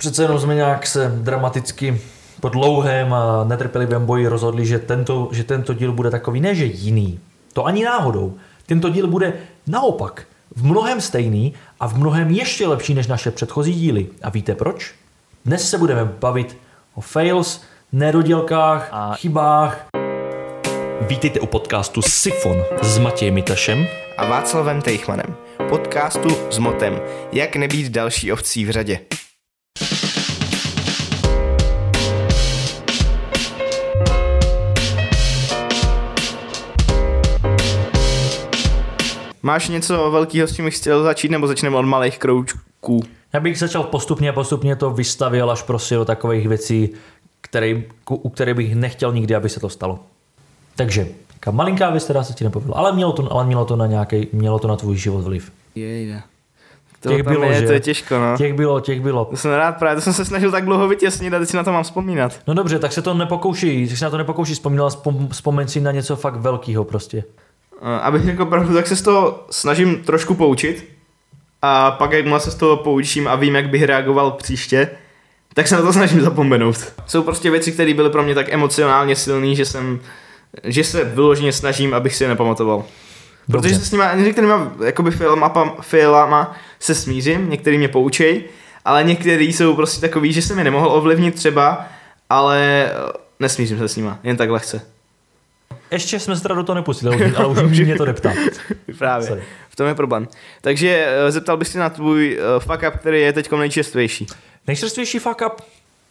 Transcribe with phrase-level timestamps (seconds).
[0.00, 2.00] přece jenom jsme nějak se dramaticky
[2.40, 6.64] po dlouhém a netrpělivém boji rozhodli, že tento, že tento díl bude takový, ne že
[6.64, 7.20] jiný,
[7.52, 8.34] to ani náhodou.
[8.66, 9.32] Tento díl bude
[9.66, 10.24] naopak
[10.56, 14.06] v mnohem stejný a v mnohem ještě lepší než naše předchozí díly.
[14.22, 14.94] A víte proč?
[15.44, 16.56] Dnes se budeme bavit
[16.94, 17.60] o fails,
[17.92, 19.86] nedodělkách a chybách.
[21.00, 23.86] Vítejte u podcastu Sifon s Matějem Mitašem
[24.18, 25.36] a Václavem Tejchmanem.
[25.68, 27.00] Podcastu s motem
[27.32, 29.19] Jak nebýt další ovcí v řadě.
[39.42, 43.02] Máš něco velkého, s čím bych chtěl začít, nebo začneme od malých kroučků?
[43.32, 46.90] Já bych začal postupně, postupně to vystavil až prostě do takových věcí,
[47.40, 49.98] který, u kterých bych nechtěl nikdy, aby se to stalo.
[50.76, 53.86] Takže, taká malinká věc, která se ti nepovedla, ale mělo to, ale mělo to na
[53.86, 55.52] nějaký, mělo to na tvůj život vliv.
[55.74, 56.22] Jejde.
[57.00, 57.66] To těch bylo, je, že?
[57.66, 58.36] to je těžko, no.
[58.36, 59.24] Těch bylo, těch bylo.
[59.24, 61.64] To jsem rád právě, to jsem se snažil tak dlouho vytěsnit a teď si na
[61.64, 62.40] to mám vzpomínat.
[62.46, 65.92] No dobře, tak se to nepokouší, tak se na to nepokouší vzpomínat, vzpomeň si na
[65.92, 67.24] něco fakt velkého prostě.
[67.82, 70.88] Eh, abych řekl pravdu, tak se z toho snažím trošku poučit.
[71.62, 74.90] A pak, jakmile se z toho poučím a vím, jak bych reagoval příště,
[75.54, 76.92] tak se na to snažím zapomenout.
[77.06, 80.00] Jsou prostě věci, které byly pro mě tak emocionálně silné, že jsem,
[80.64, 82.84] že se vyloženě snažím, abych si je nepamatoval.
[83.48, 83.68] Dobře.
[83.68, 88.44] Protože se s nima, některýma jakoby filmama, filmama se smířím, některý mě poučej,
[88.84, 91.86] ale některý jsou prostě takový, že jsem je nemohl ovlivnit třeba,
[92.30, 94.89] ale eh, nesmířím se s nima, jen tak lehce.
[95.90, 98.32] Ještě jsme se teda do toho nepustili, ale už mě to neptá.
[98.98, 99.42] Právě, Sorry.
[99.68, 100.28] v tom je problém.
[100.60, 104.26] Takže uh, zeptal bych se na tvůj uh, fuck up, který je teď nejčerstvější.
[104.66, 105.62] Nejčerstvější fuck up?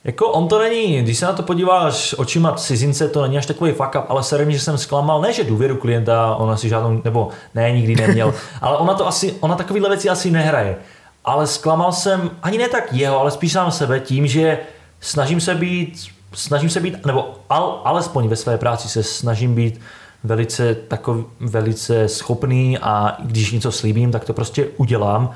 [0.03, 3.71] Jako on to není, když se na to podíváš očima cizince, to není až takový
[3.71, 7.29] fuck up, ale serem, že jsem zklamal, ne že důvěru klienta, ona si žádnou, nebo
[7.55, 10.77] ne, nikdy neměl, ale ona to asi, ona takovýhle věci asi nehraje.
[11.25, 14.59] Ale zklamal jsem, ani ne tak jeho, ale spíš sám sebe tím, že
[14.99, 19.81] snažím se být snažím se být, nebo al, alespoň ve své práci se snažím být
[20.23, 25.31] velice, takový, velice schopný a když něco slíbím, tak to prostě udělám.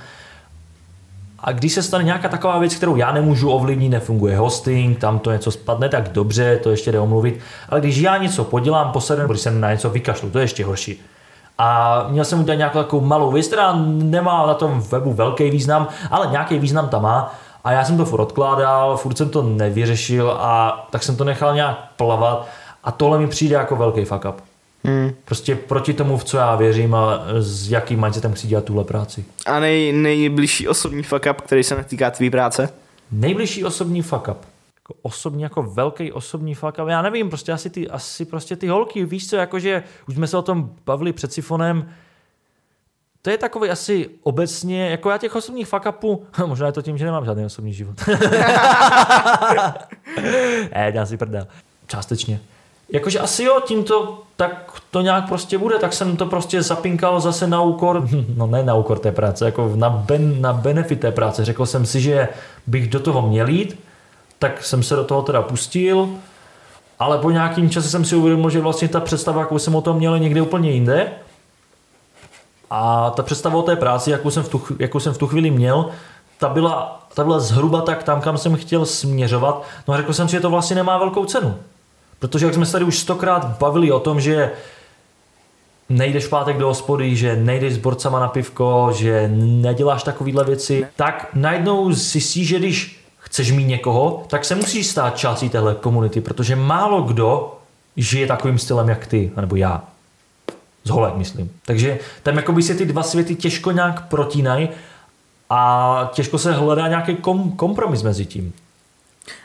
[1.39, 5.31] A když se stane nějaká taková věc, kterou já nemůžu ovlivnit, nefunguje hosting, tam to
[5.31, 7.39] něco spadne, tak dobře, to ještě jde omluvit.
[7.69, 11.01] Ale když já něco podělám posledně, když jsem na něco vykašlu, to je ještě horší.
[11.57, 15.87] A měl jsem udělat nějakou takovou malou věc, která nemá na tom webu velký význam,
[16.11, 17.33] ale nějaký význam tam má
[17.63, 21.55] a já jsem to furt odkládal, furt jsem to nevyřešil a tak jsem to nechal
[21.55, 22.47] nějak plavat
[22.83, 24.41] a tohle mi přijde jako velký fuck up.
[24.83, 25.11] Hmm.
[25.25, 29.25] Prostě proti tomu, v co já věřím a s jakým mindsetem chci dělat tuhle práci.
[29.45, 32.69] A nej, nejbližší osobní fuck up, který se netýká tvý práce?
[33.11, 34.37] Nejbližší osobní fuck up.
[34.77, 36.87] Jako osobní, jako velký osobní fuck up.
[36.87, 40.37] Já nevím, prostě asi ty, asi prostě ty holky, víš co, jakože už jsme se
[40.37, 41.89] o tom bavili před sifonem,
[43.25, 46.97] to je takový asi obecně, jako já těch osobních fuck upů, možná je to tím,
[46.97, 47.95] že nemám žádný osobní život.
[50.75, 51.47] ne, dělám si prdel.
[51.87, 52.39] Částečně.
[52.89, 57.47] Jakože asi jo, tímto tak to nějak prostě bude, tak jsem to prostě zapinkal zase
[57.47, 61.45] na úkor, no ne na úkor té práce, jako na, ben, na benefit té práce.
[61.45, 62.27] Řekl jsem si, že
[62.67, 63.79] bych do toho měl jít,
[64.39, 66.09] tak jsem se do toho teda pustil,
[66.99, 69.97] ale po nějakým čase jsem si uvědomil, že vlastně ta představa, jakou jsem o tom
[69.97, 71.11] měl, někde úplně jinde
[72.75, 75.51] a ta představa o té práci, jakou jsem v tu, jakou jsem v tu chvíli
[75.51, 75.89] měl,
[76.39, 79.63] ta byla, ta byla zhruba tak tam, kam jsem chtěl směřovat.
[79.87, 81.55] No a řekl jsem si, že to vlastně nemá velkou cenu.
[82.19, 84.51] Protože jak jsme se tady už stokrát bavili o tom, že
[85.89, 90.81] nejdeš v pátek do hospody, že nejdeš s borcama na pivko, že neděláš takovéhle věci,
[90.81, 90.89] ne.
[90.95, 96.21] tak najednou zjistíš, že když chceš mít někoho, tak se musíš stát částí téhle komunity,
[96.21, 97.57] protože málo kdo
[97.97, 99.83] žije takovým stylem jak ty, nebo já.
[100.83, 101.51] Z holek, myslím.
[101.65, 104.69] Takže tam jakoby se ty dva světy těžko nějak protínají
[105.49, 108.53] a těžko se hledá nějaký kom, kompromis mezi tím.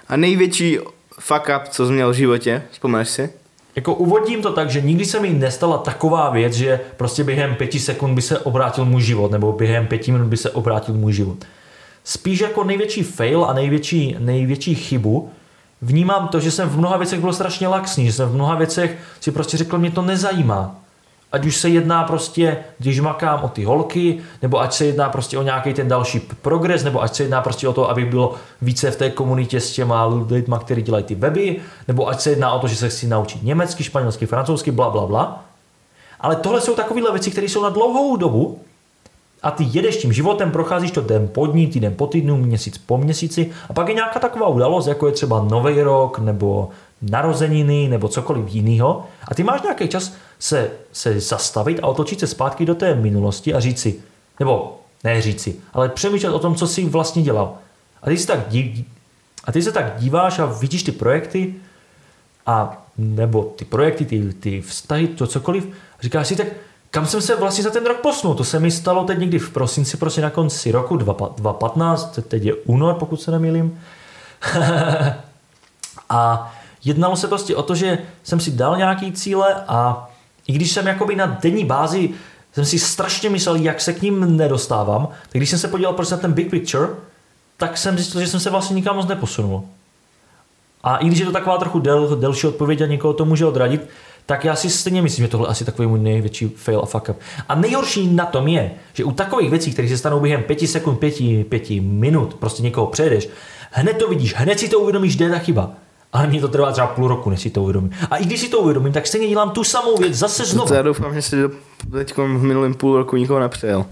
[0.08, 0.78] A největší
[1.20, 3.30] fuck up, co jsi měl v životě, vzpomeneš si?
[3.76, 7.80] Jako uvodím to tak, že nikdy se mi nestala taková věc, že prostě během pěti
[7.80, 11.44] sekund by se obrátil můj život, nebo během pěti minut by se obrátil můj život.
[12.04, 15.30] Spíš jako největší fail a největší, největší chybu
[15.82, 18.98] vnímám to, že jsem v mnoha věcech byl strašně laxní, že jsem v mnoha věcech
[19.20, 20.76] si prostě řekl, mě to nezajímá.
[21.32, 25.38] Ať už se jedná prostě, když makám o ty holky, nebo ať se jedná prostě
[25.38, 28.90] o nějaký ten další progres, nebo ať se jedná prostě o to, aby bylo více
[28.90, 31.56] v té komunitě s těma lidma, kteří dělají ty weby,
[31.88, 35.06] nebo ať se jedná o to, že se chci naučit německy, španělsky, francouzsky, bla, bla,
[35.06, 35.44] bla.
[36.20, 38.58] Ale tohle jsou takovéhle věci, které jsou na dlouhou dobu
[39.42, 42.98] a ty jedeš tím životem, procházíš to den po dní, týden po týdnu, měsíc po
[42.98, 46.68] měsíci a pak je nějaká taková událost, jako je třeba nový rok, nebo
[47.02, 52.26] narozeniny, nebo cokoliv jiného a ty máš nějaký čas se, se zastavit a otočit se
[52.26, 54.00] zpátky do té minulosti a říct si,
[54.40, 57.54] nebo ne říct si, ale přemýšlet o tom, co jsi vlastně dělal.
[58.02, 58.38] A si tak
[59.44, 61.54] A ty se tak díváš a vidíš ty projekty
[62.46, 65.68] a nebo ty projekty, ty, ty vztahy, to cokoliv,
[66.00, 66.46] říkáš si tak,
[66.90, 68.34] kam jsem se vlastně za ten rok posunul?
[68.34, 72.54] To se mi stalo teď někdy v prosinci, prostě na konci roku 2015, teď je
[72.54, 73.80] únor, pokud se nemýlím.
[76.08, 80.10] a jednalo se prostě o to, že jsem si dal nějaký cíle a
[80.46, 82.10] i když jsem jakoby na denní bázi
[82.52, 86.14] jsem si strašně myslel, jak se k ním nedostávám, tak když jsem se podíval prostě
[86.14, 86.88] na ten big picture,
[87.56, 89.62] tak jsem zjistil, že jsem se vlastně nikam moc neposunul.
[90.82, 93.88] A i když je to taková trochu del, delší odpověď a někoho to může odradit,
[94.26, 97.16] tak já si stejně myslím, že tohle asi takový můj největší fail a fuck up.
[97.48, 100.96] A nejhorší na tom je, že u takových věcí, které se stanou během pěti sekund,
[100.96, 103.28] pěti, pěti minut, prostě někoho přejedeš,
[103.70, 105.70] hned to vidíš, hned si to uvědomíš, kde je ta chyba.
[106.12, 107.90] Ale mě to trvá třeba půl roku, než si to uvědomím.
[108.10, 110.74] A i když si to uvědomím, tak stejně dělám tu samou věc zase znovu.
[110.74, 111.36] Já doufám, že si
[111.92, 113.86] teď v minulém půl roku nikoho nepřejel.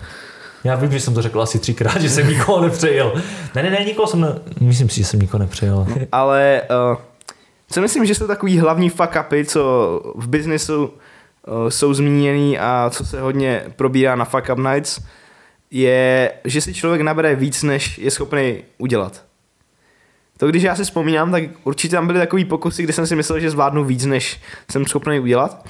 [0.64, 3.12] Já vím, že jsem to řekl asi třikrát, že jsem nikoho nepřejel.
[3.54, 4.38] Ne, ne, ne, nikoho jsem, ne...
[4.60, 5.86] myslím si, že jsem nikoho nepřejel.
[6.12, 6.96] Ale uh,
[7.70, 12.90] co myslím, že jsou takový hlavní fuck upy, co v biznesu uh, jsou zmíněný a
[12.90, 15.00] co se hodně probírá na fuck up nights,
[15.70, 19.25] je, že si člověk nabere víc, než je schopný udělat.
[20.36, 23.40] To když já si vzpomínám, tak určitě tam byly takový pokusy, kde jsem si myslel,
[23.40, 24.40] že zvládnu víc, než
[24.70, 25.66] jsem schopný udělat.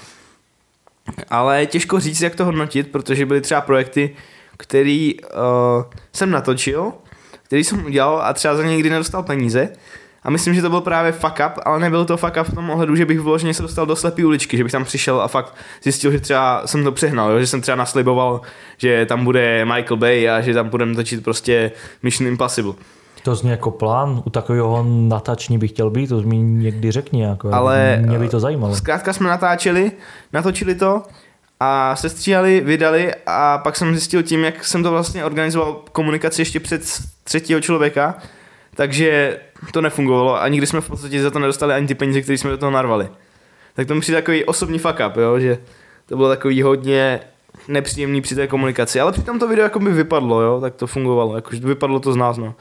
[1.30, 4.16] Ale těžko říct, jak to hodnotit, protože byly třeba projekty,
[4.56, 5.30] který uh,
[6.12, 6.92] jsem natočil,
[7.42, 9.68] který jsem udělal a třeba za ně nikdy nedostal peníze.
[10.22, 12.70] A myslím, že to byl právě fuck up, ale nebyl to fuck up v tom
[12.70, 15.54] ohledu, že bych vložně se dostal do slepé uličky, že bych tam přišel a fakt
[15.82, 17.40] zjistil, že třeba jsem to přehnal, jo?
[17.40, 18.40] že jsem třeba nasliboval,
[18.78, 21.72] že tam bude Michael Bay a že tam budeme točit prostě
[22.02, 22.74] Mission Impossible.
[23.26, 27.54] To zní jako plán, u takového natační bych chtěl být, to mi někdy řekni, jako,
[27.54, 28.74] Ale mě by to zajímalo.
[28.74, 29.92] Zkrátka jsme natáčeli,
[30.32, 31.02] natočili to
[31.60, 36.60] a sestříhali, vydali a pak jsem zjistil tím, jak jsem to vlastně organizoval komunikaci ještě
[36.60, 36.82] před
[37.24, 38.14] třetího člověka,
[38.74, 39.40] takže
[39.72, 42.50] to nefungovalo a nikdy jsme v podstatě za to nedostali ani ty peníze, které jsme
[42.50, 43.08] do toho narvali.
[43.74, 45.58] Tak to mi přijde takový osobní fuck up, jo, že
[46.08, 47.20] to bylo takový hodně
[47.68, 51.36] nepříjemný při té komunikaci, ale přitom to video jako by vypadlo, jo, tak to fungovalo,
[51.36, 52.54] jakože vypadlo to z nás, no.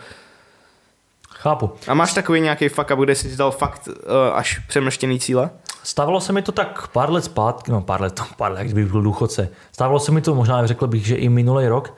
[1.45, 1.71] Chápu.
[1.87, 3.93] A máš takový nějaký fuck up, kde jsi dal fakt uh,
[4.33, 5.49] až přemrštěný cíle?
[5.83, 9.01] Stávalo se mi to tak pár let zpátky, no pár let, pár let, kdybych byl
[9.01, 9.49] důchodce.
[9.71, 11.93] Stávalo se mi to možná, řekl bych, že i minulý rok.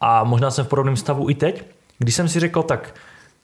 [0.00, 1.64] A možná jsem v podobném stavu i teď,
[1.98, 2.94] když jsem si řekl tak,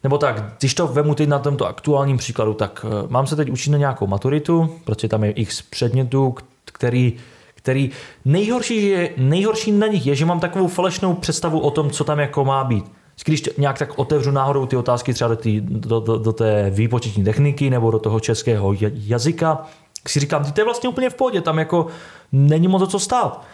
[0.02, 3.50] nebo tak, když to vemu teď na tomto aktuálním příkladu, tak uh, mám se teď
[3.50, 6.34] učit na nějakou maturitu, protože tam je x předmětů,
[6.64, 7.12] který,
[7.54, 7.90] který
[8.24, 12.18] nejhorší, je, nejhorší na nich je, že mám takovou falešnou představu o tom, co tam
[12.18, 16.18] jako má být když nějak tak otevřu náhodou ty otázky třeba do, tý, do, do,
[16.18, 19.66] do té výpočetní techniky nebo do toho českého jazyka,
[20.08, 21.86] si říkám, ty to je vlastně úplně v pohodě, tam jako
[22.32, 23.44] není moc o co stát.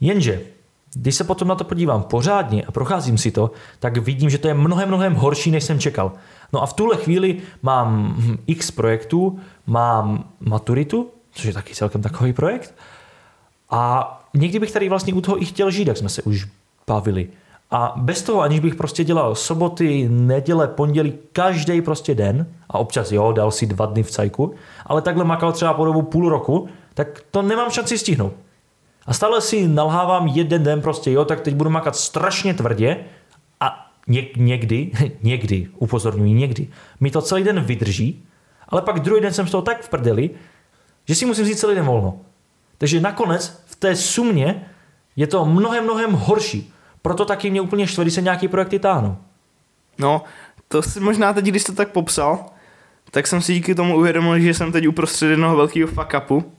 [0.00, 0.40] Jenže,
[0.94, 4.48] když se potom na to podívám pořádně a procházím si to, tak vidím, že to
[4.48, 6.12] je mnohem, mnohem horší, než jsem čekal.
[6.52, 8.16] No a v tuhle chvíli mám
[8.46, 12.74] x projektů, mám maturitu, což je taky celkem takový projekt,
[13.70, 16.46] a někdy bych tady vlastně u toho i chtěl žít, jak jsme se už
[16.86, 17.28] bavili.
[17.70, 23.12] A bez toho, aniž bych prostě dělal soboty, neděle, pondělí, každý prostě den, a občas
[23.12, 24.54] jo, dal si dva dny v cajku,
[24.86, 28.32] ale takhle makal třeba po dobu půl roku, tak to nemám šanci stihnout.
[29.06, 32.96] A stále si nalhávám jeden den prostě, jo, tak teď budu makat strašně tvrdě
[33.60, 34.90] a ně, někdy,
[35.22, 36.68] někdy, upozorňuji, někdy,
[37.00, 38.24] mi to celý den vydrží,
[38.68, 40.30] ale pak druhý den jsem z toho tak v prdeli,
[41.08, 42.20] že si musím vzít celý den volno.
[42.78, 44.66] Takže nakonec v té sumě
[45.16, 46.73] je to mnohem, mnohem horší.
[47.04, 49.16] Proto taky mě úplně štve, když se nějaký projekty táhnou.
[49.98, 50.22] No,
[50.68, 52.46] to si možná teď, když to tak popsal,
[53.10, 56.52] tak jsem si díky tomu uvědomil, že jsem teď uprostřed jednoho velkého fuck upu.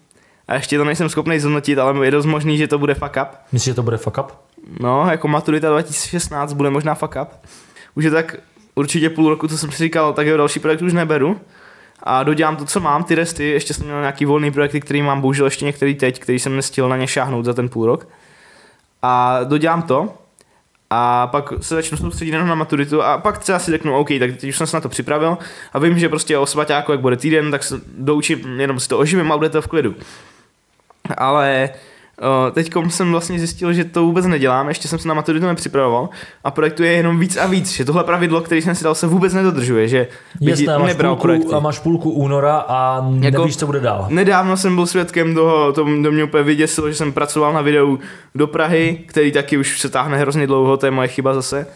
[0.48, 3.28] A ještě to nejsem schopný zhodnotit, ale je dost možný, že to bude fuck up.
[3.52, 4.32] Myslíš, že to bude fuck up?
[4.80, 7.30] No, jako maturita 2016 bude možná fuck up.
[7.96, 8.36] Už je tak
[8.76, 11.40] určitě půl roku, co jsem si říkal, tak jo, další projekt už neberu.
[12.04, 15.22] A dodělám to, co mám, ty resty, ještě jsem měl nějaký volný projekty, který mám,
[15.22, 18.08] bohužel ještě některý teď, který jsem nestihl na ně šáhnout za ten půl rok.
[19.02, 20.14] A dodělám to,
[20.90, 24.32] a pak se začnu soustředit jenom na maturitu a pak třeba si řeknu, OK, tak
[24.32, 25.38] teď už jsem se na to připravil
[25.74, 29.00] a vím, že prostě o svaťáku, jak bude týden, tak se doučím, jenom si to
[29.00, 29.96] oživím a bude to v klidu.
[31.18, 31.70] Ale
[32.52, 36.10] Teď jsem vlastně zjistil, že to vůbec nedělám, ještě jsem se na maturitu nepřipravoval
[36.44, 39.08] a projektu je jenom víc a víc, že tohle pravidlo, který jsem si dal, se
[39.08, 40.08] vůbec nedodržuje, že
[40.42, 41.54] Jasné, máš nebral půlku, projekty.
[41.54, 44.06] a máš půlku února a jako nevíš, co bude dál.
[44.10, 48.00] Nedávno jsem byl svědkem toho, to, to mě úplně vyděsilo, že jsem pracoval na videu
[48.36, 51.68] do Prahy, který taky už se táhne hrozně dlouho, to je moje chyba zase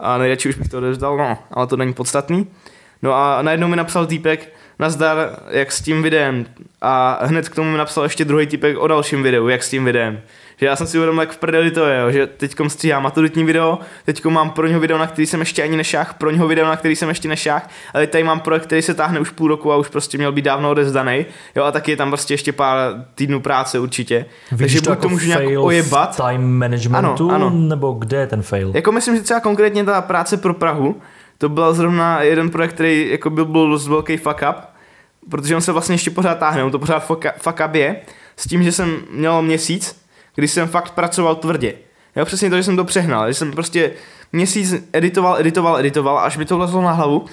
[0.00, 2.46] a nejradši už bych to odevzdal, no, ale to není podstatný.
[3.02, 6.46] No a najednou mi napsal týpek, nazdar, jak s tím videem.
[6.82, 9.84] A hned k tomu mi napsal ještě druhý typek o dalším videu, jak s tím
[9.84, 10.20] videem.
[10.58, 13.78] Že já jsem si uvědomil, jak v prdeli to je, že teďkom stříhám maturitní video,
[14.04, 16.76] teďkom mám pro něho video, na který jsem ještě ani nešách, pro něho video, na
[16.76, 19.76] který jsem ještě nešách, ale tady mám projekt, který se táhne už půl roku a
[19.76, 22.78] už prostě měl být dávno odezdaný, jo, a taky je tam prostě ještě pár
[23.14, 24.26] týdnů práce určitě.
[24.52, 27.50] Vidíš Takže to buď jako to můžu nějak ojebat, time managementu, Ano, ano.
[27.50, 28.72] nebo kde je ten fail?
[28.74, 31.00] jako myslím, že třeba konkrétně ta práce pro Prahu,
[31.38, 34.56] to byl zrovna jeden projekt, který jako byl, byl dost velký fuck up,
[35.30, 37.00] protože on se vlastně ještě pořád táhne, on to pořád
[37.38, 38.00] fuck up je,
[38.36, 40.02] s tím, že jsem měl měsíc,
[40.34, 41.74] kdy jsem fakt pracoval tvrdě.
[42.16, 43.92] Jo, přesně to, že jsem to přehnal, že jsem prostě
[44.32, 47.26] měsíc editoval, editoval, editoval, až mi to vlezlo na hlavu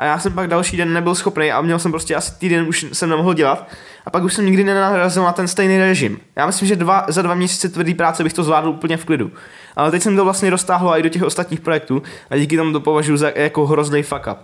[0.00, 2.86] a já jsem pak další den nebyl schopný a měl jsem prostě asi týden už
[2.92, 3.68] jsem nemohl dělat
[4.06, 6.18] a pak už jsem nikdy nenarazil na ten stejný režim.
[6.36, 9.30] Já myslím, že dva, za dva měsíce tvrdý práce bych to zvládl úplně v klidu.
[9.76, 12.80] Ale teď jsem to vlastně roztáhl i do těch ostatních projektů a díky tomu to
[12.80, 14.38] považuji za jako hrozný fuck up.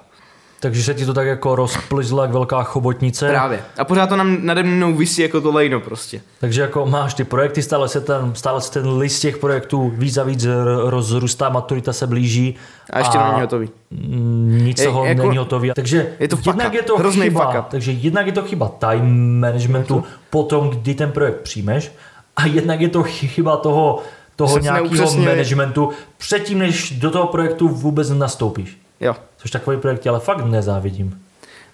[0.61, 3.29] Takže se ti to tak jako rozplizlo jak velká chobotnice.
[3.29, 3.61] Právě.
[3.79, 6.21] A pořád to nám nade mnou visí jako to lejno prostě.
[6.41, 10.17] Takže jako máš ty projekty, stále se ten, stále se ten list těch projektů víc
[10.17, 10.47] a víc
[10.85, 12.55] rozrůstá, maturita se blíží.
[12.91, 13.69] A ještě to není hotový.
[13.91, 15.71] mm, Nic Je- toho jako- není hotový.
[15.77, 17.67] Takže je to fuck jednak je to Hrozný fuck chyba, up.
[17.69, 21.93] takže jednak je to chyba time managementu potom, kdy ten projekt přijmeš
[22.37, 24.03] a jednak je to chyba toho,
[24.37, 28.79] toho nějakého managementu předtím, než do toho projektu vůbec nastoupíš.
[29.00, 29.17] Jo.
[29.37, 31.21] Což takový projekt ale fakt nezávidím.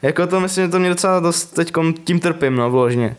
[0.03, 1.73] Jako to myslím, že to mě docela dost teď
[2.05, 3.17] tím trpím, no, vložně.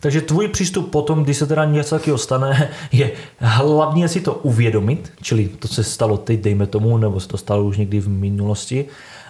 [0.00, 5.12] Takže tvůj přístup potom, když se teda něco takového stane, je hlavně si to uvědomit,
[5.22, 8.84] čili to se stalo teď, dejme tomu, nebo se to stalo už někdy v minulosti,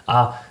[0.06, 0.42] a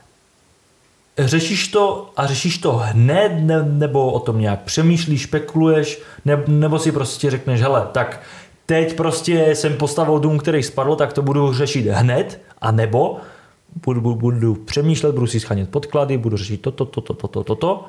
[1.19, 6.79] řešíš to a řešíš to hned, ne, nebo o tom nějak přemýšlíš, špekuluješ, ne, nebo
[6.79, 8.21] si prostě řekneš, hele, tak
[8.65, 13.17] teď prostě jsem postavil dům, který spadl, tak to budu řešit hned, a nebo
[13.85, 17.85] budu, budu, budu přemýšlet, budu si schánět podklady, budu řešit toto, toto, toto, toto,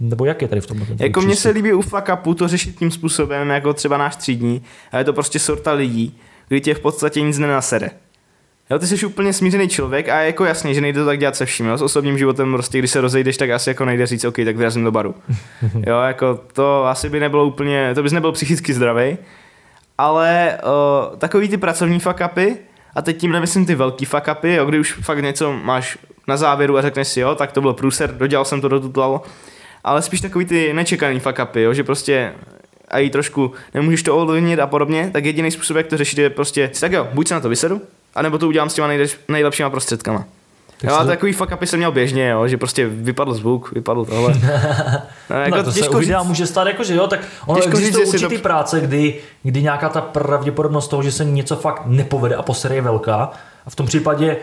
[0.00, 0.86] nebo jak je tady v tom?
[0.98, 4.62] Jako mně se líbí u fuck upu to řešit tím způsobem, jako třeba náš třídní,
[4.92, 6.18] a je to prostě sorta lidí,
[6.48, 7.90] kdy tě v podstatě nic nenasede.
[8.70, 11.36] Jo, ty jsi úplně smířený člověk a je jako jasný, že nejde to tak dělat
[11.36, 11.78] se vším, jo?
[11.78, 14.84] s osobním životem prostě, když se rozejdeš, tak asi jako nejde říct, OK, tak vyrazím
[14.84, 15.14] do baru.
[15.86, 19.18] Jo, jako to asi by nebylo úplně, to bys nebyl psychicky zdravý,
[19.98, 22.56] ale uh, takový ty pracovní fuck upy,
[22.94, 26.36] a teď tím nemyslím ty velký fuck upy, jo, kdy už fakt něco máš na
[26.36, 29.20] závěru a řekneš si, jo, tak to byl průser, dodělal jsem to, dotutlal,
[29.84, 32.32] ale spíš takový ty nečekaný fuck upy, jo, že prostě
[32.88, 36.30] a jí trošku nemůžeš to ovlivnit a podobně, tak jediný způsob, jak to řešit, je
[36.30, 37.82] prostě, tak jo, buď se na to vysedu,
[38.14, 40.24] anebo to udělám s těma nejlepš- nejlepšíma prostředkama.
[40.80, 43.72] Tak jo, se to- takový fuck upy jsem měl běžně, jo, že prostě vypadl zvuk,
[43.72, 44.34] vypadl tohle.
[45.30, 47.20] No, jako no, to se těžko u říct, videa může stát jako, že jo, tak
[47.46, 51.24] ono Těžko říct, existuje to- určitý práce, kdy, kdy nějaká ta pravděpodobnost toho, že se
[51.24, 53.30] něco fakt nepovede a posere je velká
[53.66, 54.36] a v tom případě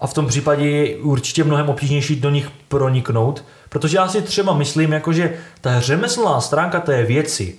[0.00, 4.54] a v tom případě je určitě mnohem obtížnější do nich proniknout, protože já si třeba
[4.54, 7.54] myslím, jako že ta řemeslná stránka té věci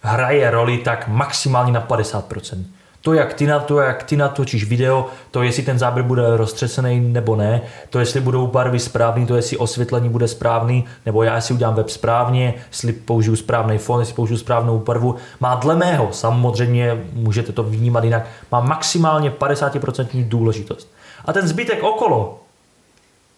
[0.00, 2.64] hraje roli tak maximálně na 50%.
[3.06, 7.00] To, jak ty, na to, jak ty natočíš video, to, jestli ten záběr bude roztřesený
[7.00, 11.54] nebo ne, to, jestli budou barvy správný, to, jestli osvětlení bude správný, nebo já si
[11.54, 17.04] udělám web správně, jestli použiju správný fond, jestli použiju správnou barvu, má dle mého, samozřejmě
[17.12, 20.92] můžete to vnímat jinak, má maximálně 50% důležitost.
[21.24, 22.40] A ten zbytek okolo,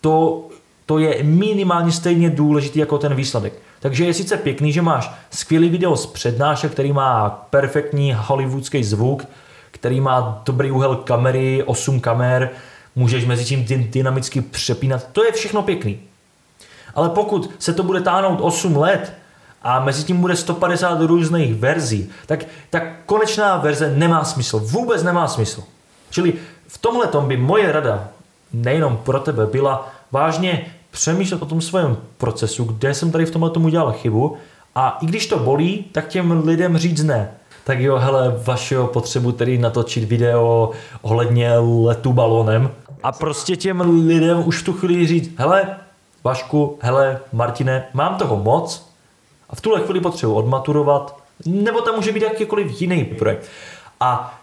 [0.01, 0.45] to,
[0.87, 3.53] to je minimálně stejně důležitý jako ten výsledek.
[3.81, 9.27] Takže je sice pěkný, že máš skvělý video z přednášek, který má perfektní hollywoodský zvuk,
[9.71, 12.51] který má dobrý úhel kamery, 8 kamer,
[12.97, 15.07] můžeš mezi tím dy- dynamicky přepínat.
[15.13, 16.01] To je všechno pěkný.
[16.95, 19.13] Ale pokud se to bude táhnout 8 let
[19.63, 24.59] a mezi tím bude 150 různých verzí, tak ta konečná verze nemá smysl.
[24.59, 25.65] Vůbec nemá smysl.
[26.11, 26.33] Čili
[26.69, 28.09] v tomhle by moje rada
[28.53, 33.51] nejenom pro tebe byla vážně přemýšlet o tom svém procesu, kde jsem tady v tomhle
[33.51, 34.37] tomu udělal chybu
[34.75, 37.31] a i když to bolí, tak těm lidem říct ne.
[37.69, 40.71] Tak jo, hele, vašeho potřebu tedy natočit video
[41.03, 42.71] ohledně letu balonem
[43.03, 45.77] a prostě těm lidem už v tu chvíli říct, hele,
[46.25, 48.89] Vašku, hele, Martine, mám toho moc
[49.51, 53.49] a v tuhle chvíli potřebuji odmaturovat, nebo tam může být jakýkoliv jiný projekt.
[54.01, 54.38] A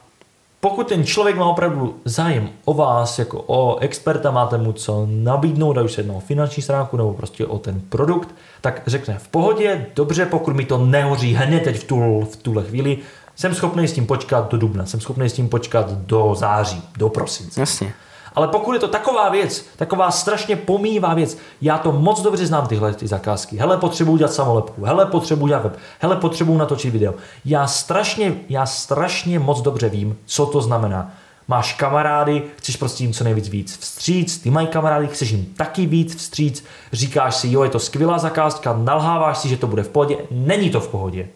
[0.69, 5.77] pokud ten člověk má opravdu zájem o vás, jako o experta, máte mu co nabídnout,
[5.77, 9.27] ať už se jedná o finanční stránku nebo prostě o ten produkt, tak řekne v
[9.27, 12.98] pohodě, dobře, pokud mi to nehoří hned teď v, tu, v tuhle chvíli,
[13.36, 17.10] jsem schopný s tím počkat do dubna, jsem schopný s tím počkat do září, do
[17.10, 17.60] prosince.
[17.60, 17.93] Jasně.
[18.36, 22.68] Ale pokud je to taková věc, taková strašně pomývá věc, já to moc dobře znám
[22.68, 23.58] tyhle ty zakázky.
[23.58, 27.13] Hele, potřebuji dělat samolepku, hele, potřebuji dělat web, hele, potřebuji natočit video.
[27.46, 31.12] Já strašně, já strašně moc dobře vím, co to znamená.
[31.48, 35.86] Máš kamarády, chceš prostě jim co nejvíc víc vstříc, ty mají kamarády, chceš jim taky
[35.86, 39.89] víc vstříc, říkáš si, jo, je to skvělá zakázka, nalháváš si, že to bude v
[39.89, 41.27] pohodě, není to v pohodě.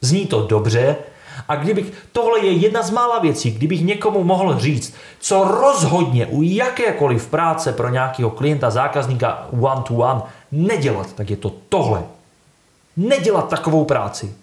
[0.00, 0.96] Zní to dobře,
[1.48, 6.42] a kdybych, tohle je jedna z mála věcí, kdybych někomu mohl říct, co rozhodně u
[6.42, 10.22] jakékoliv práce pro nějakého klienta, zákazníka one to one
[10.52, 12.02] nedělat, tak je to tohle.
[12.96, 14.34] Nedělat takovou práci.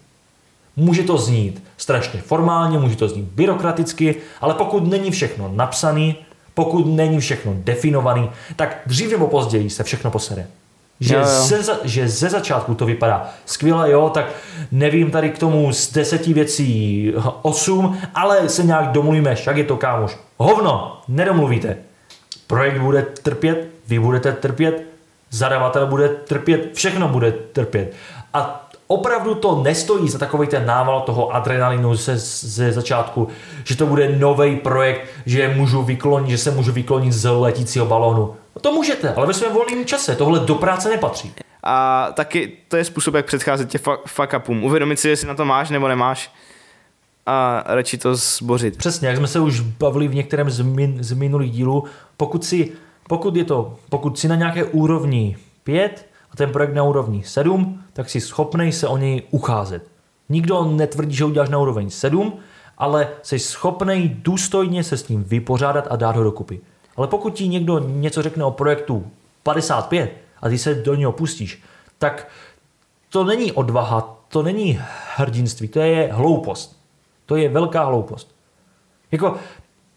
[0.75, 6.15] Může to znít strašně formálně, může to znít byrokraticky, ale pokud není všechno napsaný,
[6.53, 10.48] pokud není všechno definovaný, tak dřív nebo později se všechno posere.
[11.00, 11.25] Že, jo, jo.
[11.25, 14.25] Ze, že ze začátku to vypadá skvěle, jo, tak
[14.72, 19.77] nevím tady k tomu z deseti věcí osm, ale se nějak domluvíme, jak je to
[19.77, 20.18] kámoš.
[20.38, 21.77] Hovno, nedomluvíte.
[22.48, 24.84] Projekt bude trpět, vy budete trpět,
[25.29, 27.94] zadavatel bude trpět, všechno bude trpět.
[28.34, 33.27] A opravdu to nestojí za takový ten nával toho adrenalinu ze, ze začátku,
[33.63, 38.36] že to bude nový projekt, že můžu vyklonit, že se můžu vyklonit z letícího balónu.
[38.56, 40.15] No to můžete, ale ve svém volném čase.
[40.15, 41.34] Tohle do práce nepatří.
[41.63, 44.63] A taky to je způsob, jak předcházet tě fuck upům.
[44.63, 46.32] Uvědomit si, jestli na to máš nebo nemáš
[47.25, 48.77] a radši to zbořit.
[48.77, 51.84] Přesně, jak jsme se už bavili v některém z, min, z minulých dílů,
[52.18, 52.72] pokud si,
[53.08, 57.84] pokud je to, pokud si na nějaké úrovni 5 a ten projekt na úrovni 7,
[57.94, 59.88] tak si schopnej se o něj ucházet.
[60.29, 62.39] Nikdo netvrdí, že uděláš na úroveň 7,
[62.77, 66.62] ale jsi schopnej důstojně se s ním vypořádat a dát ho dokupy.
[67.00, 69.12] Ale pokud ti někdo něco řekne o projektu
[69.44, 71.63] 55 a ty se do něho pustíš,
[71.98, 72.27] tak
[73.10, 74.79] to není odvaha, to není
[75.15, 76.79] hrdinství, to je hloupost.
[77.25, 78.36] To je velká hloupost.
[79.12, 79.36] Jako,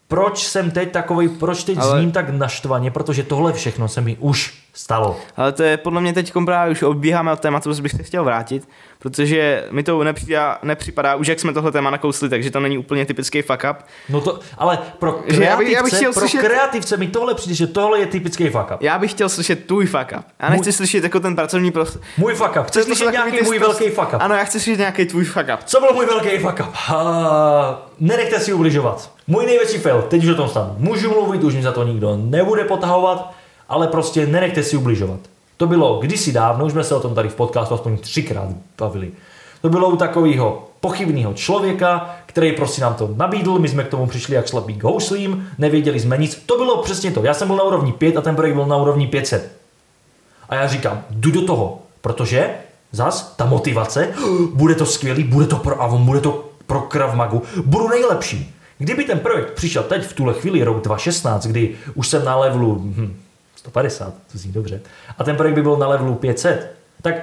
[0.07, 1.99] proč jsem teď takový, proč teď Ale...
[1.99, 5.17] zním tak naštvaně, protože tohle všechno se mi už stalo.
[5.37, 8.23] Ale to je podle mě teď právě už obíháme od tématu, co bych se chtěl
[8.23, 12.77] vrátit, protože mi to nepřipadá, nepřipadá už jak jsme tohle téma nakousli, takže to není
[12.77, 13.77] úplně typický fuck up.
[14.09, 16.41] No to, ale pro kreativce, já bych, já bych chtěl pro slyšet...
[16.41, 18.81] kreativce mi tohle přijde, že tohle je typický fuck up.
[18.81, 20.25] Já bych chtěl slyšet tvůj fuck up.
[20.39, 20.73] Já nechci můj...
[20.73, 22.01] slyšet jako ten pracovní prostor.
[22.17, 22.65] Můj fuck up.
[22.67, 24.19] Chceš slyšet nějaký můj velký fuck up?
[24.19, 25.63] Ano, já chci slyšet nějaký tvůj fuck up.
[25.65, 26.75] Co byl můj velký fuck up?
[26.89, 26.95] Uh,
[27.99, 29.11] nenechte si ubližovat.
[29.27, 30.75] Můj největší fail, teď už o tom stanu.
[30.77, 33.33] Můžu mluvit, už mi za to nikdo nebude potahovat,
[33.69, 35.19] ale prostě nenechte si ubližovat.
[35.57, 38.47] To bylo kdysi dávno, už jsme se o tom tady v podcastu aspoň třikrát
[38.79, 39.11] bavili.
[39.61, 44.07] To bylo u takového pochybného člověka, který prostě nám to nabídl, my jsme k tomu
[44.07, 46.43] přišli jak slabý gouslím, nevěděli jsme nic.
[46.45, 47.23] To bylo přesně to.
[47.23, 49.51] Já jsem byl na úrovni 5 a ten projekt byl na úrovni 500.
[50.49, 52.49] A já říkám, jdu do toho, protože
[52.91, 54.13] zas ta motivace,
[54.53, 58.55] bude to skvělý, bude to pro Avon, bude to pro Krav Magu, budu nejlepší.
[58.77, 62.75] Kdyby ten projekt přišel teď v tuhle chvíli rok 2016, kdy už jsem na levelu
[62.79, 63.15] hm,
[63.63, 64.81] 150, to zní dobře,
[65.17, 67.15] a ten projekt by byl na levelu 500, tak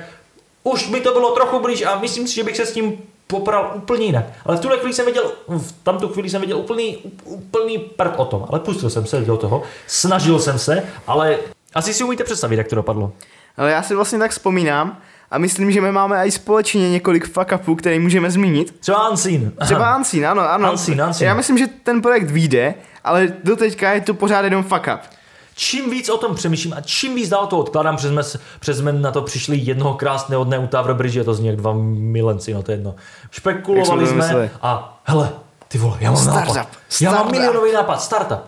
[0.63, 3.73] už mi to bylo trochu blíž a myslím si, že bych se s tím popral
[3.75, 4.25] úplně jinak.
[4.45, 8.25] Ale v tuhle chvíli jsem viděl, v tamtu chvíli jsem viděl úplný, úplný prd o
[8.25, 11.39] tom, ale pustil jsem se do toho, snažil jsem se, ale
[11.75, 13.13] asi si umíte představit, jak to dopadlo.
[13.57, 14.99] Ale já si vlastně tak vzpomínám,
[15.31, 18.81] a myslím, že my máme i společně několik fuck upů, které můžeme zmínit.
[18.81, 19.53] Třeba Unseen.
[19.65, 20.73] Třeba Unseen, ano, ano.
[20.73, 21.29] Unseen, Unseen.
[21.29, 22.75] Já myslím, že ten projekt vyjde,
[23.05, 25.20] ale doteďka je to pořád jenom fuck up
[25.61, 28.23] čím víc o tom přemýšlím a čím víc dál to odkládám, přes jsme,
[28.61, 31.73] přes jsme na to přišli jednoho krásného dne u Tower Bridge, to zní jak dva
[31.73, 32.95] milenci, no to je jedno.
[33.31, 34.51] Špekulovali jsme mysleli?
[34.63, 35.31] a hele,
[35.69, 36.69] ty vole, já mám startup, nápad.
[36.89, 37.01] Startup.
[37.01, 38.39] Já mám milionový nápad, startup.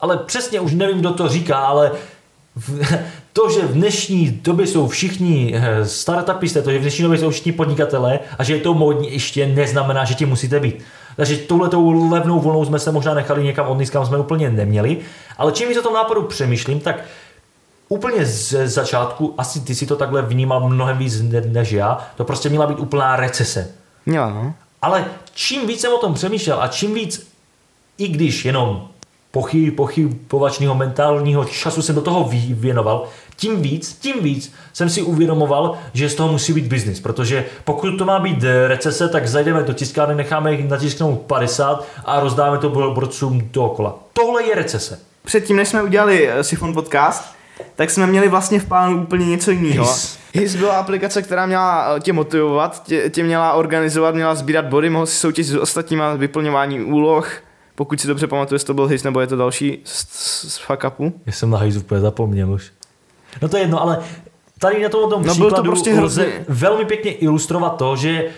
[0.00, 1.92] Ale přesně už nevím, kdo to říká, ale
[3.32, 7.30] to, že v dnešní době jsou všichni eh, startupisté, to, že v dnešní době jsou
[7.30, 10.82] všichni podnikatelé a že je to módní, ještě neznamená, že ti musíte být.
[11.20, 14.98] Takže touhletou levnou vlnou jsme se možná nechali někam odníst, kam jsme úplně neměli.
[15.38, 17.04] Ale čím víc o tom nápadu přemýšlím, tak
[17.88, 22.48] úplně z začátku, asi ty si to takhle vnímal mnohem víc než já, to prostě
[22.48, 23.70] měla být úplná recese.
[24.06, 24.54] Měla, no.
[24.82, 25.04] Ale
[25.34, 27.28] čím víc jsem o tom přemýšlel a čím víc,
[27.98, 28.88] i když jenom
[29.30, 33.04] pochyb, pochybovačního mentálního času jsem do toho věnoval,
[33.36, 37.90] tím víc, tím víc jsem si uvědomoval, že z toho musí být biznis, protože pokud
[37.90, 42.68] to má být recese, tak zajdeme do tiskárny, necháme jich natisknout 50 a rozdáme to
[42.68, 43.98] borcům dookola.
[44.12, 44.98] Tohle je recese.
[45.24, 47.34] Předtím, než jsme udělali eh, Sifon podcast,
[47.76, 49.84] tak jsme měli vlastně v plánu úplně něco jiného.
[49.84, 50.18] His.
[50.34, 54.90] His byla aplikace, která měla eh, tě motivovat, tě, tě měla organizovat, měla sbírat body,
[54.90, 57.32] mohl si soutěžit s ostatníma vyplňování úloh,
[57.74, 60.58] pokud si dobře pamatuju, jestli to byl His nebo je to další z, z, z
[60.58, 61.12] fuck upu.
[61.26, 62.72] Já jsem na His úplně zapomněl už.
[63.42, 63.98] No to je jedno, ale
[64.58, 68.30] tady na tom no, příkladu to prostě lze velmi pěkně ilustrovat to, že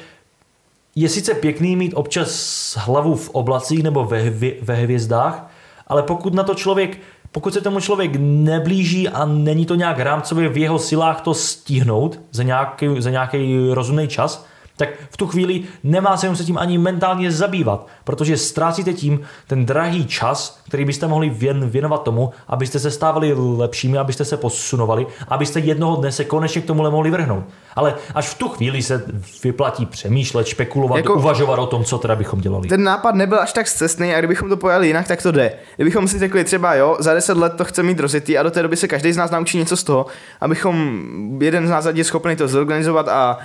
[0.95, 4.31] je sice pěkný mít občas hlavu v oblacích nebo ve,
[4.63, 5.51] ve hvězdách,
[5.87, 6.99] ale pokud na to člověk,
[7.33, 12.21] pokud se tomu člověk neblíží a není to nějak rámcově v jeho silách to stihnout
[12.31, 14.47] za nějaký, za nějaký rozumný čas,
[14.83, 19.67] tak v tu chvíli nemá se se tím ani mentálně zabývat, protože ztrácíte tím ten
[19.67, 25.07] drahý čas, který byste mohli věn, věnovat tomu, abyste se stávali lepšími, abyste se posunovali,
[25.29, 27.45] abyste jednoho dne se konečně k tomuhle mohli vrhnout.
[27.77, 29.05] Ale až v tu chvíli se
[29.45, 32.69] vyplatí přemýšlet, špekulovat, jako, uvažovat o tom, co teda bychom dělali.
[32.69, 35.53] Ten nápad nebyl až tak cestný a kdybychom to pojali jinak, tak to jde.
[35.77, 38.63] Kdybychom si řekli třeba, jo, za 10 let to chce mít rozjetý a do té
[38.63, 40.07] doby se každý z nás naučí něco z toho,
[40.41, 41.03] abychom
[41.41, 43.39] jeden z nás je schopný to zorganizovat a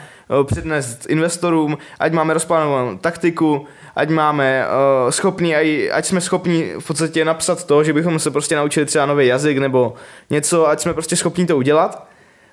[0.44, 5.56] přednést investorům, ať máme rozplánovanou taktiku, ať máme uh, schopný,
[5.92, 9.58] ať jsme schopni v podstatě napsat to, že bychom se prostě naučili třeba nový jazyk
[9.58, 9.94] nebo
[10.30, 12.08] něco, ať jsme prostě schopni to udělat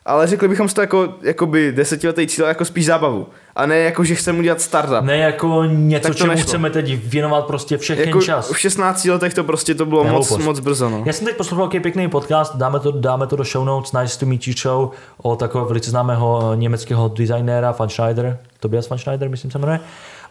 [0.07, 3.27] ale řekli bychom si to jako jakoby desetiletý cíl jako spíš zábavu.
[3.57, 5.01] A ne jako, že chceme udělat startup.
[5.01, 6.47] Ne jako něco, tak čemu nešlo.
[6.47, 8.51] chceme teď věnovat prostě všechny jako čas.
[8.53, 10.91] V 16 letech to prostě to bylo moc, moc brzo.
[10.91, 11.03] No.
[11.07, 14.19] Já jsem teď poslouchal jaký pěkný podcast, dáme to, dáme to do show notes, Nice
[14.19, 14.91] to meet you show,
[15.23, 19.81] o takového velice známého eh, německého designéra, Van Schneider, Tobias Van Schneider, myslím se jmenuje.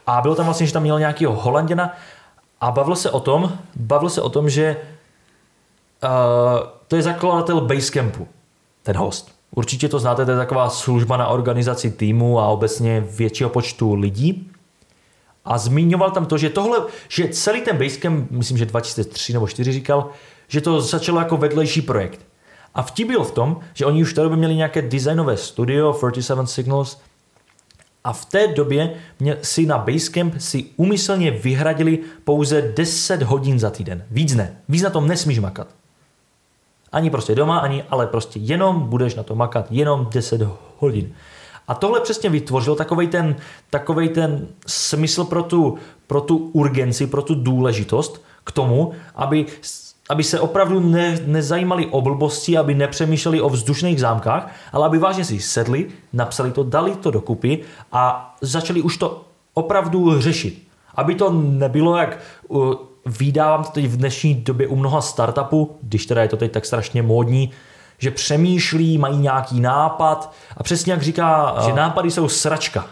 [0.07, 1.93] A bylo tam vlastně, že tam měl nějakého Holanděna
[2.62, 4.77] a bavil se o tom, bavil se o tom, že
[6.03, 6.09] uh,
[6.88, 8.27] to je zakladatel Basecampu,
[8.83, 9.42] ten host.
[9.56, 14.52] Určitě to znáte, to je taková služba na organizaci týmu a obecně většího počtu lidí.
[15.46, 16.78] A zmiňoval tam to, že tohle,
[17.10, 20.10] že celý ten Basecamp, myslím, že 2003 nebo 2004 říkal,
[20.48, 22.20] že to začalo jako vedlejší projekt.
[22.76, 25.96] A vtip byl v tom, že oni už v té době měli nějaké designové studio,
[25.98, 26.98] 47 Signals,
[28.04, 33.70] a v té době mě si na Basecamp si umyslně vyhradili pouze 10 hodin za
[33.70, 34.06] týden.
[34.12, 34.58] Víc ne.
[34.70, 35.68] Víc na tom nesmíš makat.
[36.93, 40.41] Ani prostě doma, ani, ale prostě jenom budeš na to makat, jenom 10
[40.79, 41.13] hodin.
[41.67, 43.36] A tohle přesně vytvořil takovej ten,
[43.69, 45.77] takovej ten smysl pro tu,
[46.08, 49.45] pro tu urgenci, pro tu důležitost k tomu, aby,
[50.10, 55.25] aby se opravdu ne, nezajímali o blbosti, aby nepřemýšleli o vzdušných zámkách, ale aby vážně
[55.25, 57.60] si sedli, napsali to, dali to dokupy
[57.91, 59.21] a začali už to
[59.53, 60.67] opravdu řešit.
[60.95, 62.19] Aby to nebylo jak
[63.06, 66.66] vydávám to teď v dnešní době u mnoha startupů, když teda je to teď tak
[66.66, 67.52] strašně módní,
[67.98, 72.88] že přemýšlí, mají nějaký nápad a přesně jak říká, že nápady jsou sračka.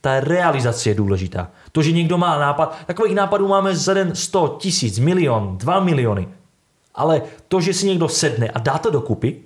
[0.00, 1.50] Ta realizace je důležitá.
[1.72, 6.28] To, že někdo má nápad, takových nápadů máme za den 100, tisíc, milion, 2 miliony.
[6.94, 9.42] Ale to, že si někdo sedne a dá to dokupy,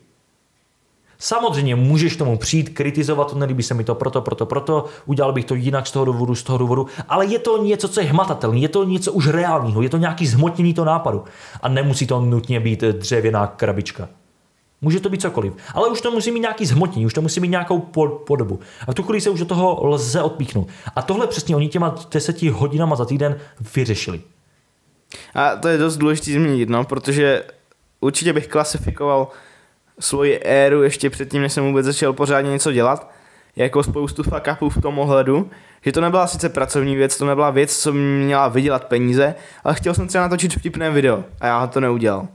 [1.18, 5.54] Samozřejmě můžeš tomu přijít, kritizovat, nelíbí se mi to proto, proto, proto, udělal bych to
[5.54, 8.68] jinak z toho důvodu, z toho důvodu, ale je to něco, co je hmatatelné, je
[8.68, 11.24] to něco už reálného, je to nějaký zhmotnění toho nápadu
[11.62, 14.08] a nemusí to nutně být dřevěná krabička.
[14.80, 15.52] Může to být cokoliv.
[15.74, 17.78] Ale už to musí mít nějaký zhmotnění, už to musí mít nějakou
[18.26, 18.60] podobu.
[18.86, 20.68] A v tu chvíli se už do toho lze odpíchnout.
[20.96, 23.38] A tohle přesně oni těma deseti hodinama za týden
[23.74, 24.20] vyřešili.
[25.34, 27.44] A to je dost důležité zmínit, no, protože
[28.00, 29.28] určitě bych klasifikoval
[30.00, 33.10] svoji éru ještě předtím, než jsem vůbec začal pořádně něco dělat,
[33.56, 35.50] jako spoustu fuck upů v tom ohledu,
[35.84, 39.94] že to nebyla sice pracovní věc, to nebyla věc, co měla vydělat peníze, ale chtěl
[39.94, 42.28] jsem třeba natočit vtipné video a já to neudělal.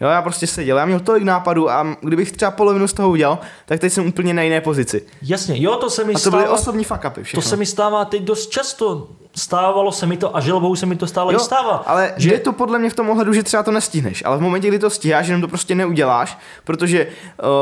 [0.00, 3.38] Jo, já prostě seděl, já měl tolik nápadů a kdybych třeba polovinu z toho udělal,
[3.66, 5.02] tak teď jsem úplně na jiné pozici.
[5.22, 7.42] Jasně, jo, to se mi a to byly osobní fuck upy všechno.
[7.42, 9.08] To se mi stává teď dost často.
[9.36, 11.70] Stávalo se mi to a želbou se mi to stále jo, stává.
[11.86, 12.32] Ale že...
[12.32, 14.78] je to podle mě v tom ohledu, že třeba to nestihneš, ale v momentě, kdy
[14.78, 17.06] to stíháš, jenom to prostě neuděláš, protože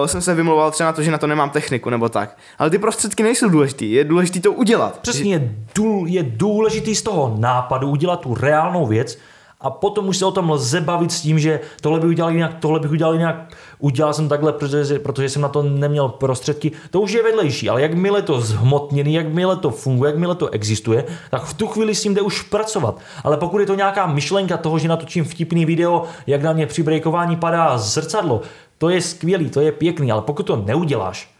[0.00, 2.36] uh, jsem se vymlouval třeba na to, že na to nemám techniku nebo tak.
[2.58, 4.98] Ale ty prostředky nejsou důležitý, je důležité to udělat.
[4.98, 9.18] Přesně, je, důl, je důležitý z toho nápadu udělat tu reálnou věc,
[9.62, 12.56] a potom už se o tom lze bavit s tím, že tohle bych udělal jinak,
[12.60, 16.72] tohle bych udělal jinak, udělal jsem takhle, protože, protože jsem na to neměl prostředky.
[16.90, 21.42] To už je vedlejší, ale jakmile to zhmotněný, jakmile to funguje, jakmile to existuje, tak
[21.42, 22.98] v tu chvíli s tím jde už pracovat.
[23.24, 26.82] Ale pokud je to nějaká myšlenka toho, že natočím vtipný video, jak na mě při
[26.82, 28.40] breakování padá zrcadlo,
[28.78, 31.30] to je skvělý, to je pěkný, ale pokud to neuděláš,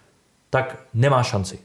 [0.50, 1.58] tak nemá šanci.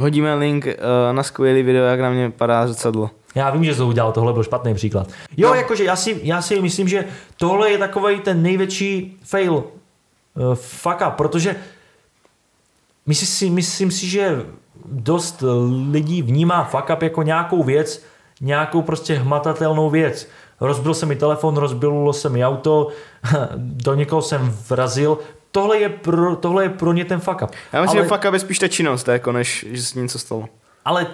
[0.00, 0.72] Hodíme link uh,
[1.12, 3.10] na skvělý video, jak na mě padá zrcadlo.
[3.38, 5.08] Já vím, že to udělal, tohle byl špatný příklad.
[5.36, 5.54] Jo, no.
[5.54, 7.04] jakože já si, já si myslím, že
[7.36, 11.56] tohle je takový ten největší fail uh, fuck up, protože
[13.06, 14.42] myslím si, myslím si, že
[14.84, 15.44] dost
[15.90, 18.04] lidí vnímá fuck up jako nějakou věc,
[18.40, 20.28] nějakou prostě hmatatelnou věc.
[20.60, 22.88] Rozbil se mi telefon, rozbilo se mi auto,
[23.56, 25.18] do někoho jsem vrazil.
[25.50, 27.50] Tohle je pro, tohle je pro ně ten fuck up.
[27.72, 28.08] Já myslím, Ale...
[28.08, 30.48] že fuck up je spíš ta činnost, jako než že se něco stalo.
[30.84, 31.06] Ale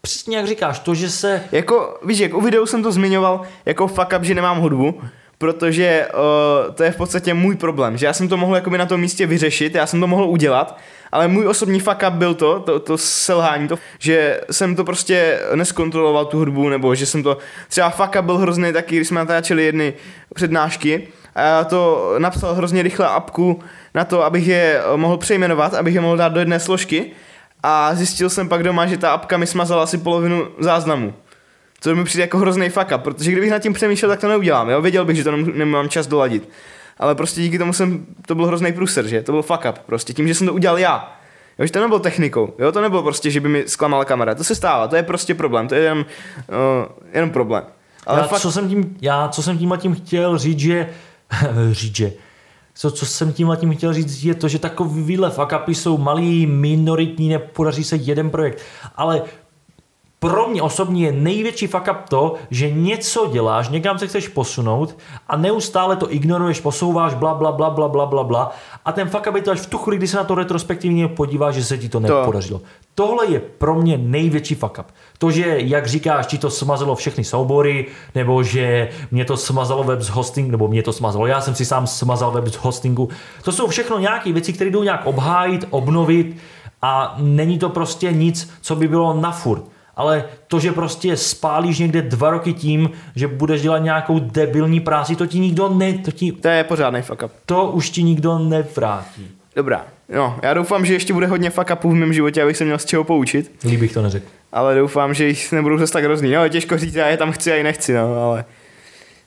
[0.00, 1.42] přesně jak říkáš, to, že se...
[1.52, 5.00] Jako, víš, jak u videu jsem to zmiňoval, jako fuck up, že nemám hudbu,
[5.38, 8.86] protože uh, to je v podstatě můj problém, že já jsem to mohl jakoby na
[8.86, 10.78] tom místě vyřešit, já jsem to mohl udělat,
[11.12, 15.40] ale můj osobní fuck up byl to, to, to selhání, to, že jsem to prostě
[15.54, 19.20] neskontroloval tu hudbu, nebo že jsem to, třeba fuck up byl hrozný taky, když jsme
[19.20, 19.94] natáčeli jedny
[20.34, 23.62] přednášky, a já to napsal hrozně rychle apku
[23.94, 27.10] na to, abych je mohl přejmenovat, abych je mohl dát do jedné složky
[27.62, 31.14] a zjistil jsem pak doma, že ta apka mi smazala asi polovinu záznamu.
[31.82, 34.70] To mi přijde jako hrozný fuck up, protože kdybych nad tím přemýšlel, tak to neudělám.
[34.70, 34.82] Jo?
[34.82, 36.48] Věděl bych, že to nem- nemám čas doladit.
[36.98, 39.22] Ale prostě díky tomu jsem, to byl hrozný průser, že?
[39.22, 39.78] To byl fuck up.
[39.78, 41.20] Prostě tím, že jsem to udělal já.
[41.58, 44.44] Jo, že to nebylo technikou, jo, to nebylo prostě, že by mi zklamala kamera, to
[44.44, 47.64] se stává, to je prostě problém, to je jenom, uh, jenom problém.
[48.06, 48.40] Ale já, fakt...
[48.40, 50.88] co jsem tím, já, co jsem tím a tím chtěl říct, že,
[51.70, 52.12] říct, že,
[52.80, 57.28] co, co jsem tím tím chtěl říct, je to, že takovýhle fuck jsou malý, minoritní,
[57.28, 58.62] nepodaří se jeden projekt,
[58.96, 59.22] ale
[60.20, 64.96] pro mě osobně je největší fuck up to, že něco děláš, někam se chceš posunout
[65.28, 68.50] a neustále to ignoruješ, posouváš, bla, bla, bla, bla, bla, bla, bla
[68.84, 71.08] a ten fuck up je to až v tu chvíli, kdy se na to retrospektivně
[71.08, 72.58] podíváš, že se ti to nepodařilo.
[72.58, 72.64] To.
[72.94, 74.86] Tohle je pro mě největší fuck up.
[75.18, 80.00] To, že, jak říkáš, ti to smazalo všechny soubory, nebo že mě to smazalo web
[80.00, 83.08] z hosting, nebo mě to smazalo, já jsem si sám smazal web z hostingu.
[83.42, 86.36] To jsou všechno nějaké věci, které jdou nějak obhájit, obnovit
[86.82, 89.64] a není to prostě nic, co by bylo na furt
[89.96, 95.16] ale to, že prostě spálíš někde dva roky tím, že budeš dělat nějakou debilní práci,
[95.16, 95.92] to ti nikdo ne...
[95.92, 97.32] To, ti, to je pořádný fuck up.
[97.46, 99.28] To už ti nikdo nevrátí.
[99.56, 102.64] Dobrá, no, já doufám, že ještě bude hodně fuck upů v mém životě, abych se
[102.64, 103.52] měl z čeho poučit.
[103.64, 104.26] Líbí bych to neřekl.
[104.52, 106.32] Ale doufám, že jich nebudou zase tak hrozný.
[106.32, 108.44] No, těžko říct, já je tam chci a i nechci, no, ale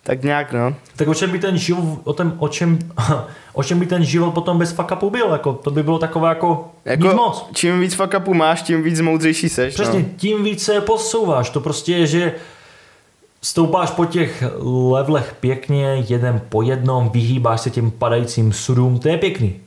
[0.04, 0.76] tak nějak, no.
[0.96, 2.80] Tak o čem by ten život, o, tom, o, čem,
[3.54, 5.32] o čem by ten život potom bez fuck upu byl?
[5.32, 7.50] Jako, to by bylo takové jako, jako nic moc.
[7.54, 9.74] Čím víc fuck upů máš, tím víc moudřejší seš.
[9.74, 10.06] Přesně, no.
[10.18, 11.50] tím víc se posouváš.
[11.50, 12.34] To prostě je, že
[13.42, 14.44] stoupáš po těch
[14.92, 19.60] levelech pěkně, jeden po jednom, vyhýbáš se těm padajícím sudům, to je pěkný.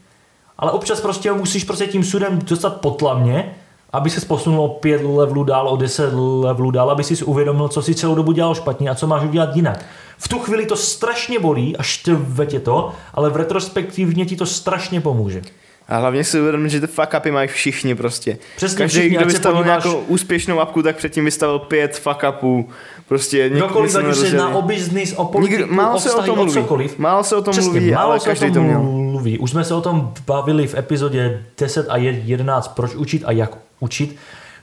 [0.58, 3.54] Ale občas prostě musíš prostě tím sudem dostat potlavně,
[3.96, 6.10] aby se posunul o pět levelů dál, o deset
[6.42, 9.56] levelů dál, aby si uvědomil, co si celou dobu dělal špatně a co máš udělat
[9.56, 9.84] jinak.
[10.18, 14.46] V tu chvíli to strašně bolí a štve tě to, ale v retrospektivně ti to
[14.46, 15.42] strašně pomůže.
[15.88, 18.38] A hlavně si uvědomit, že ty fuck upy mají všichni prostě.
[18.56, 19.84] Přesně Každý, všichni, kdo vystavil podíváš...
[19.84, 22.68] nějakou úspěšnou apku, tak předtím vystavil pět fuck upů.
[23.08, 26.20] Prostě Kdokoliv, ať už se jedná o business, o politiku, Nikdo, málo o vztahy, se
[26.20, 26.50] o, tom mluví.
[26.50, 26.98] o cokoliv.
[26.98, 28.82] Málo se o tom Přesně, mluví, málo ale se každý o tom to měl.
[28.82, 29.38] mluví.
[29.38, 33.58] Už jsme se o tom bavili v epizodě 10 a 11, proč učit a jak
[33.80, 34.16] učit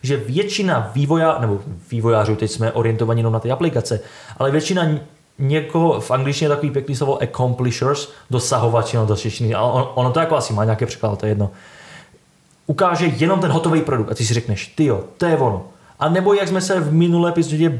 [0.03, 1.59] že většina vývoja, nebo
[1.91, 3.99] vývojářů, teď jsme orientovaní jenom na ty aplikace,
[4.37, 4.87] ale většina
[5.39, 10.35] někoho, v angličtině takový pěkný slovo accomplishers, dosahovači, no dosažení, ale ono, ono to jako
[10.35, 11.51] asi má nějaké překlad, to je jedno.
[12.67, 15.65] Ukáže jenom ten hotový produkt a ty si řekneš, ty jo, to je ono.
[15.99, 17.79] A nebo jak jsme se v minulé epizodě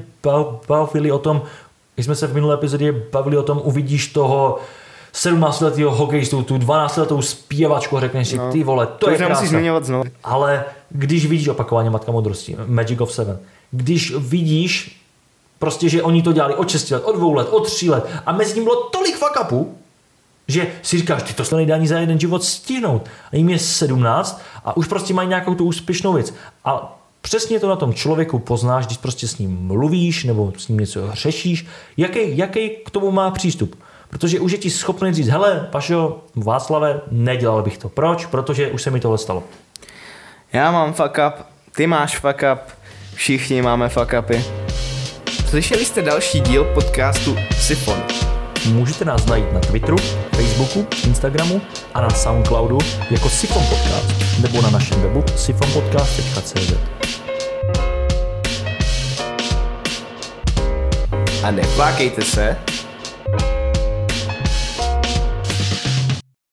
[0.68, 1.42] bavili o tom,
[1.98, 4.60] jak jsme se v minulé epizodě bavili o tom, uvidíš toho
[5.14, 9.48] 17-letého hokejistu, tu 12-letou zpěvačku řekneš si, no, ty vole, to, to je krásné.
[9.48, 10.04] zmiňovat znovu.
[10.24, 13.40] Ale když vidíš opakovaně Matka modrosti, Magic of Seven,
[13.72, 15.04] když vidíš
[15.60, 18.32] prostě, že oni to dělali od 6 let, od 2 let, od 3 let a
[18.32, 19.54] mezi tím bylo tolik fuck
[20.48, 23.10] že si říkáš, ty to se nejde ani za jeden život stihnout.
[23.32, 26.34] A jim je 17 a už prostě mají nějakou tu úspěšnou věc.
[26.66, 30.78] A přesně to na tom člověku poznáš, když prostě s ním mluvíš nebo s ním
[30.78, 33.76] něco řešíš, jaký, jaký k tomu má přístup.
[34.14, 37.90] Protože už je ti schopný říct, hele, Pašo, Václave, nedělal bych to.
[37.90, 38.26] Proč?
[38.26, 39.44] Protože už se mi tohle stalo.
[40.54, 41.46] Já mám fuck up,
[41.76, 42.60] ty máš fuck up,
[43.16, 44.46] všichni máme fuck upy.
[45.50, 48.04] Slyšeli jste další díl podcastu Sifon.
[48.72, 49.98] Můžete nás najít na Twitteru,
[50.36, 51.62] Facebooku, Instagramu
[51.94, 52.78] a na Soundcloudu
[53.12, 56.74] jako Sifon Podcast nebo na našem webu sifonpodcast.cz.
[61.44, 62.58] A neplákejte se,